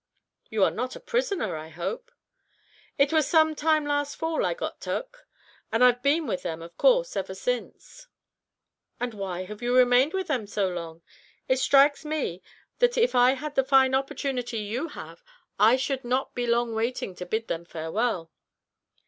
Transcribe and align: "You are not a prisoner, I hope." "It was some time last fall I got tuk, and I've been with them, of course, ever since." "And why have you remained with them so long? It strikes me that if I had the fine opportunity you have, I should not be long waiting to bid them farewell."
"You 0.49 0.63
are 0.63 0.71
not 0.71 0.95
a 0.95 0.99
prisoner, 0.99 1.55
I 1.55 1.67
hope." 1.69 2.11
"It 2.97 3.13
was 3.13 3.27
some 3.27 3.53
time 3.53 3.85
last 3.85 4.15
fall 4.15 4.43
I 4.43 4.55
got 4.55 4.81
tuk, 4.81 5.27
and 5.71 5.83
I've 5.83 6.01
been 6.01 6.25
with 6.25 6.41
them, 6.41 6.63
of 6.63 6.75
course, 6.75 7.15
ever 7.15 7.35
since." 7.35 8.07
"And 8.99 9.13
why 9.13 9.43
have 9.43 9.61
you 9.61 9.77
remained 9.77 10.15
with 10.15 10.25
them 10.25 10.47
so 10.47 10.67
long? 10.69 11.03
It 11.47 11.59
strikes 11.59 12.03
me 12.03 12.41
that 12.79 12.97
if 12.97 13.13
I 13.13 13.33
had 13.33 13.53
the 13.53 13.63
fine 13.63 13.93
opportunity 13.93 14.57
you 14.57 14.87
have, 14.87 15.23
I 15.59 15.75
should 15.75 16.03
not 16.03 16.33
be 16.33 16.47
long 16.47 16.73
waiting 16.73 17.13
to 17.17 17.25
bid 17.27 17.47
them 17.47 17.63
farewell." 17.63 18.31